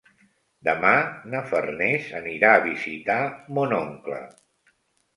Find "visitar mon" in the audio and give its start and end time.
2.67-3.81